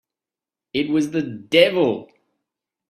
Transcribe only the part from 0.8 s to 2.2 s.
was the devil!